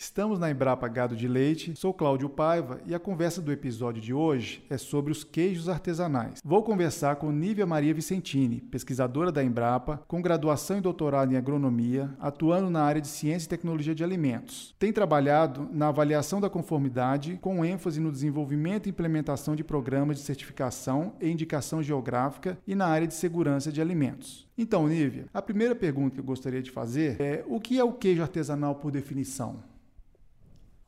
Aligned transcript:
Estamos 0.00 0.38
na 0.38 0.48
Embrapa 0.48 0.86
Gado 0.86 1.16
de 1.16 1.26
Leite, 1.26 1.74
sou 1.74 1.92
Cláudio 1.92 2.28
Paiva 2.28 2.80
e 2.86 2.94
a 2.94 3.00
conversa 3.00 3.42
do 3.42 3.50
episódio 3.50 4.00
de 4.00 4.14
hoje 4.14 4.64
é 4.70 4.78
sobre 4.78 5.10
os 5.10 5.24
queijos 5.24 5.68
artesanais. 5.68 6.38
Vou 6.44 6.62
conversar 6.62 7.16
com 7.16 7.32
Nívia 7.32 7.66
Maria 7.66 7.92
Vicentini, 7.92 8.60
pesquisadora 8.60 9.32
da 9.32 9.42
Embrapa, 9.42 10.00
com 10.06 10.22
graduação 10.22 10.78
e 10.78 10.80
doutorado 10.80 11.32
em 11.32 11.36
agronomia, 11.36 12.14
atuando 12.20 12.70
na 12.70 12.84
área 12.84 13.00
de 13.00 13.08
ciência 13.08 13.46
e 13.46 13.48
tecnologia 13.48 13.92
de 13.92 14.04
alimentos. 14.04 14.72
Tem 14.78 14.92
trabalhado 14.92 15.68
na 15.72 15.88
avaliação 15.88 16.40
da 16.40 16.48
conformidade, 16.48 17.36
com 17.40 17.64
ênfase 17.64 17.98
no 17.98 18.12
desenvolvimento 18.12 18.86
e 18.86 18.90
implementação 18.90 19.56
de 19.56 19.64
programas 19.64 20.18
de 20.18 20.22
certificação 20.22 21.14
e 21.20 21.28
indicação 21.28 21.82
geográfica 21.82 22.56
e 22.64 22.76
na 22.76 22.86
área 22.86 23.08
de 23.08 23.14
segurança 23.14 23.72
de 23.72 23.80
alimentos. 23.80 24.46
Então, 24.56 24.88
Nívia, 24.88 25.26
a 25.34 25.42
primeira 25.42 25.74
pergunta 25.74 26.14
que 26.14 26.20
eu 26.20 26.24
gostaria 26.24 26.62
de 26.62 26.70
fazer 26.70 27.20
é: 27.20 27.44
o 27.48 27.60
que 27.60 27.78
é 27.78 27.84
o 27.84 27.92
queijo 27.92 28.22
artesanal 28.22 28.76
por 28.76 28.90
definição? 28.90 29.56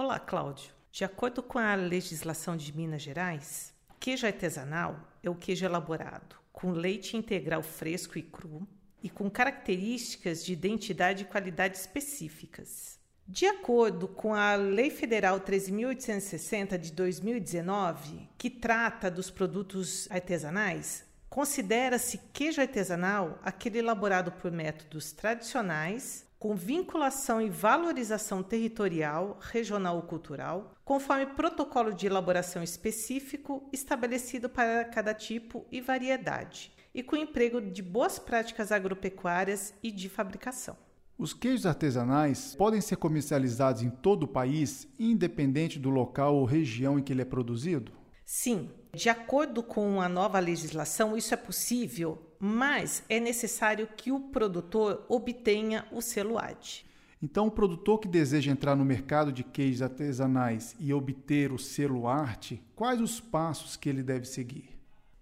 Olá, 0.00 0.20
Cláudio. 0.20 0.70
De 0.92 1.02
acordo 1.02 1.42
com 1.42 1.58
a 1.58 1.74
legislação 1.74 2.56
de 2.56 2.72
Minas 2.72 3.02
Gerais, 3.02 3.74
queijo 3.98 4.28
artesanal 4.28 4.96
é 5.24 5.28
o 5.28 5.34
queijo 5.34 5.64
elaborado 5.64 6.36
com 6.52 6.70
leite 6.70 7.16
integral 7.16 7.64
fresco 7.64 8.16
e 8.16 8.22
cru 8.22 8.64
e 9.02 9.10
com 9.10 9.28
características 9.28 10.44
de 10.44 10.52
identidade 10.52 11.24
e 11.24 11.26
qualidade 11.26 11.76
específicas. 11.76 13.00
De 13.26 13.44
acordo 13.46 14.06
com 14.06 14.34
a 14.34 14.54
Lei 14.54 14.88
Federal 14.88 15.40
13.860 15.40 16.78
de 16.78 16.92
2019, 16.92 18.28
que 18.38 18.50
trata 18.50 19.10
dos 19.10 19.32
produtos 19.32 20.08
artesanais, 20.12 21.04
considera-se 21.28 22.18
queijo 22.32 22.60
artesanal 22.60 23.40
aquele 23.42 23.80
elaborado 23.80 24.30
por 24.30 24.52
métodos 24.52 25.10
tradicionais 25.10 26.27
com 26.38 26.54
vinculação 26.54 27.42
e 27.42 27.50
valorização 27.50 28.42
territorial, 28.42 29.38
regional 29.40 29.96
ou 29.96 30.02
cultural, 30.02 30.72
conforme 30.84 31.26
protocolo 31.26 31.92
de 31.92 32.06
elaboração 32.06 32.62
específico 32.62 33.68
estabelecido 33.72 34.48
para 34.48 34.84
cada 34.84 35.12
tipo 35.12 35.66
e 35.70 35.80
variedade, 35.80 36.72
e 36.94 37.02
com 37.02 37.16
emprego 37.16 37.60
de 37.60 37.82
boas 37.82 38.18
práticas 38.18 38.70
agropecuárias 38.70 39.74
e 39.82 39.90
de 39.90 40.08
fabricação. 40.08 40.76
Os 41.18 41.34
queijos 41.34 41.66
artesanais 41.66 42.54
podem 42.54 42.80
ser 42.80 42.94
comercializados 42.94 43.82
em 43.82 43.90
todo 43.90 44.22
o 44.22 44.28
país, 44.28 44.86
independente 44.96 45.76
do 45.76 45.90
local 45.90 46.36
ou 46.36 46.44
região 46.44 46.96
em 46.96 47.02
que 47.02 47.12
ele 47.12 47.22
é 47.22 47.24
produzido? 47.24 47.90
Sim, 48.24 48.70
de 48.98 49.08
acordo 49.08 49.62
com 49.62 50.02
a 50.02 50.08
nova 50.08 50.40
legislação, 50.40 51.16
isso 51.16 51.32
é 51.32 51.36
possível, 51.36 52.20
mas 52.40 53.04
é 53.08 53.20
necessário 53.20 53.86
que 53.96 54.10
o 54.10 54.18
produtor 54.18 55.06
obtenha 55.08 55.86
o 55.92 56.02
selo 56.02 56.36
AD. 56.36 56.84
Então, 57.22 57.46
o 57.46 57.50
produtor 57.50 58.00
que 58.00 58.08
deseja 58.08 58.50
entrar 58.50 58.74
no 58.74 58.84
mercado 58.84 59.32
de 59.32 59.44
queijos 59.44 59.82
artesanais 59.82 60.74
e 60.80 60.92
obter 60.92 61.52
o 61.52 61.58
selo 61.58 62.08
arte, 62.08 62.60
quais 62.74 63.00
os 63.00 63.20
passos 63.20 63.76
que 63.76 63.88
ele 63.88 64.02
deve 64.02 64.26
seguir? 64.26 64.68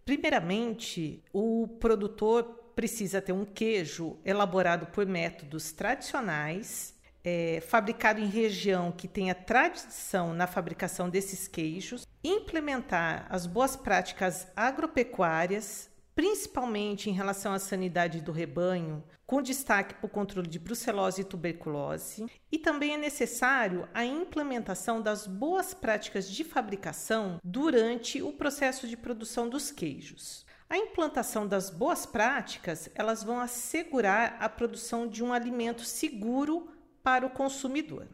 Primeiramente, 0.06 1.22
o 1.30 1.68
produtor 1.78 2.44
precisa 2.74 3.20
ter 3.20 3.32
um 3.32 3.44
queijo 3.44 4.16
elaborado 4.24 4.86
por 4.86 5.04
métodos 5.04 5.70
tradicionais 5.70 6.95
é, 7.26 7.60
fabricado 7.60 8.20
em 8.20 8.26
região 8.26 8.92
que 8.92 9.08
tenha 9.08 9.34
tradição 9.34 10.32
na 10.32 10.46
fabricação 10.46 11.10
desses 11.10 11.48
queijos, 11.48 12.06
implementar 12.22 13.26
as 13.28 13.46
boas 13.46 13.74
práticas 13.74 14.46
agropecuárias, 14.54 15.90
principalmente 16.14 17.10
em 17.10 17.12
relação 17.12 17.52
à 17.52 17.58
sanidade 17.58 18.20
do 18.20 18.30
rebanho, 18.30 19.02
com 19.26 19.42
destaque 19.42 19.94
para 19.94 20.06
o 20.06 20.08
controle 20.08 20.46
de 20.46 20.60
brucelose 20.60 21.22
e 21.22 21.24
tuberculose, 21.24 22.26
e 22.50 22.58
também 22.60 22.94
é 22.94 22.96
necessário 22.96 23.88
a 23.92 24.04
implementação 24.04 25.02
das 25.02 25.26
boas 25.26 25.74
práticas 25.74 26.30
de 26.30 26.44
fabricação 26.44 27.40
durante 27.42 28.22
o 28.22 28.32
processo 28.32 28.86
de 28.86 28.96
produção 28.96 29.48
dos 29.48 29.72
queijos. 29.72 30.46
A 30.70 30.78
implantação 30.78 31.46
das 31.46 31.70
boas 31.70 32.06
práticas, 32.06 32.88
elas 32.94 33.24
vão 33.24 33.40
assegurar 33.40 34.36
a 34.38 34.48
produção 34.48 35.08
de 35.08 35.24
um 35.24 35.32
alimento 35.32 35.84
seguro 35.84 36.75
para 37.06 37.24
o 37.24 37.30
consumidor. 37.30 38.08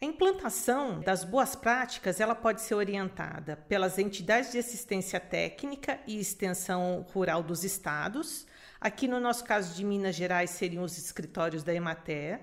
A 0.00 0.06
implantação 0.06 1.00
das 1.00 1.22
boas 1.22 1.54
práticas 1.54 2.18
ela 2.18 2.34
pode 2.34 2.62
ser 2.62 2.76
orientada 2.76 3.58
pelas 3.68 3.98
entidades 3.98 4.52
de 4.52 4.58
assistência 4.58 5.20
técnica 5.20 6.00
e 6.06 6.18
extensão 6.18 7.04
rural 7.12 7.42
dos 7.42 7.62
estados. 7.62 8.46
Aqui 8.80 9.06
no 9.06 9.20
nosso 9.20 9.44
caso 9.44 9.74
de 9.74 9.84
Minas 9.84 10.16
Gerais 10.16 10.48
seriam 10.48 10.82
os 10.82 10.96
escritórios 10.96 11.62
da 11.62 11.74
Emater. 11.74 12.40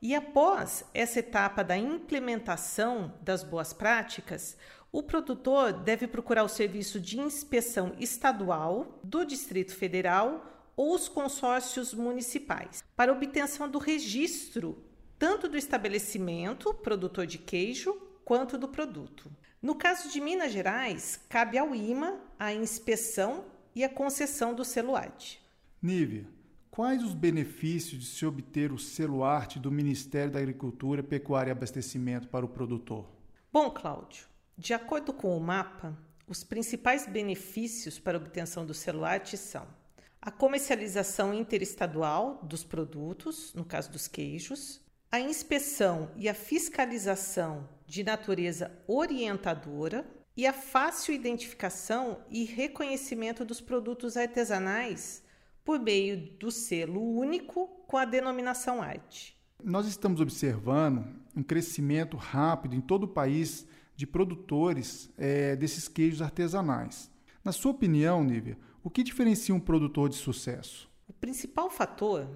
E 0.00 0.14
após 0.14 0.84
essa 0.94 1.18
etapa 1.18 1.64
da 1.64 1.76
implementação 1.76 3.12
das 3.20 3.42
boas 3.42 3.72
práticas, 3.72 4.56
o 4.92 5.02
produtor 5.02 5.72
deve 5.72 6.06
procurar 6.06 6.44
o 6.44 6.48
serviço 6.48 7.00
de 7.00 7.18
inspeção 7.18 7.96
estadual 7.98 9.00
do 9.02 9.24
Distrito 9.24 9.74
Federal 9.74 10.70
ou 10.76 10.94
os 10.94 11.08
consórcios 11.08 11.92
municipais 11.92 12.84
para 12.94 13.12
obtenção 13.12 13.68
do 13.68 13.80
registro 13.80 14.86
tanto 15.18 15.48
do 15.48 15.56
estabelecimento 15.56 16.72
produtor 16.72 17.26
de 17.26 17.38
queijo 17.38 17.92
quanto 18.24 18.56
do 18.56 18.68
produto. 18.68 19.30
No 19.60 19.74
caso 19.74 20.08
de 20.10 20.20
Minas 20.20 20.52
Gerais, 20.52 21.20
cabe 21.28 21.58
ao 21.58 21.74
IMA 21.74 22.20
a 22.38 22.52
inspeção 22.52 23.46
e 23.74 23.82
a 23.82 23.88
concessão 23.88 24.54
do 24.54 24.64
selo 24.64 24.94
arte. 24.94 25.42
Nívia, 25.82 26.26
quais 26.70 27.02
os 27.02 27.14
benefícios 27.14 28.02
de 28.02 28.06
se 28.06 28.24
obter 28.24 28.72
o 28.72 28.78
selo 28.78 29.22
do 29.60 29.70
Ministério 29.70 30.30
da 30.30 30.38
Agricultura, 30.38 31.02
Pecuária 31.02 31.50
e 31.50 31.52
Abastecimento 31.52 32.28
para 32.28 32.44
o 32.44 32.48
produtor? 32.48 33.04
Bom, 33.52 33.70
Cláudio, 33.70 34.26
de 34.56 34.72
acordo 34.72 35.12
com 35.12 35.36
o 35.36 35.40
mapa, 35.40 35.98
os 36.28 36.44
principais 36.44 37.06
benefícios 37.08 37.98
para 37.98 38.16
a 38.16 38.20
obtenção 38.20 38.64
do 38.64 38.74
selo 38.74 39.02
são 39.36 39.66
a 40.20 40.30
comercialização 40.30 41.32
interestadual 41.32 42.40
dos 42.42 42.62
produtos, 42.62 43.54
no 43.54 43.64
caso 43.64 43.90
dos 43.90 44.06
queijos, 44.06 44.80
a 45.10 45.18
inspeção 45.18 46.10
e 46.16 46.28
a 46.28 46.34
fiscalização 46.34 47.66
de 47.86 48.04
natureza 48.04 48.70
orientadora 48.86 50.06
e 50.36 50.46
a 50.46 50.52
fácil 50.52 51.14
identificação 51.14 52.18
e 52.30 52.44
reconhecimento 52.44 53.44
dos 53.44 53.60
produtos 53.60 54.16
artesanais 54.16 55.22
por 55.64 55.80
meio 55.80 56.30
do 56.38 56.50
selo 56.50 57.00
único 57.00 57.66
com 57.86 57.96
a 57.96 58.04
denominação 58.04 58.82
arte. 58.82 59.36
Nós 59.64 59.86
estamos 59.86 60.20
observando 60.20 61.04
um 61.34 61.42
crescimento 61.42 62.16
rápido 62.16 62.76
em 62.76 62.80
todo 62.80 63.04
o 63.04 63.08
país 63.08 63.66
de 63.96 64.06
produtores 64.06 65.10
é, 65.16 65.56
desses 65.56 65.88
queijos 65.88 66.22
artesanais. 66.22 67.10
Na 67.42 67.50
sua 67.50 67.72
opinião, 67.72 68.22
Nívia, 68.22 68.58
o 68.84 68.90
que 68.90 69.02
diferencia 69.02 69.54
um 69.54 69.60
produtor 69.60 70.08
de 70.08 70.16
sucesso? 70.16 70.88
O 71.08 71.12
principal 71.14 71.70
fator 71.70 72.28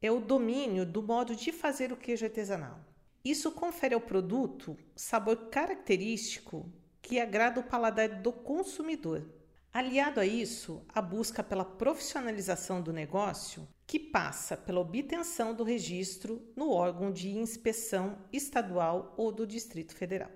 é 0.00 0.10
o 0.10 0.20
domínio 0.20 0.86
do 0.86 1.02
modo 1.02 1.34
de 1.34 1.52
fazer 1.52 1.92
o 1.92 1.96
queijo 1.96 2.24
artesanal. 2.24 2.80
Isso 3.24 3.50
confere 3.50 3.94
ao 3.94 4.00
produto 4.00 4.76
sabor 4.94 5.48
característico 5.48 6.70
que 7.02 7.18
agrada 7.18 7.60
o 7.60 7.64
paladar 7.64 8.22
do 8.22 8.32
consumidor. 8.32 9.26
Aliado 9.72 10.20
a 10.20 10.26
isso, 10.26 10.82
a 10.88 11.02
busca 11.02 11.42
pela 11.42 11.64
profissionalização 11.64 12.80
do 12.80 12.92
negócio, 12.92 13.68
que 13.86 13.98
passa 13.98 14.56
pela 14.56 14.80
obtenção 14.80 15.54
do 15.54 15.64
registro 15.64 16.42
no 16.56 16.70
órgão 16.70 17.10
de 17.10 17.30
inspeção 17.30 18.18
estadual 18.32 19.14
ou 19.16 19.30
do 19.32 19.46
Distrito 19.46 19.94
Federal. 19.94 20.30